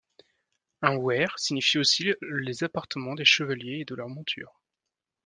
Un 0.81 0.95
weyr 0.95 1.31
signifie 1.37 1.77
aussi 1.77 2.11
les 2.23 2.63
appartements 2.63 3.13
des 3.13 3.23
chevaliers 3.23 3.81
et 3.81 3.85
de 3.85 3.93
leur 3.93 4.09
monture. 4.09 4.59